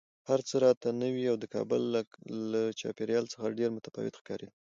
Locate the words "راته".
0.65-0.87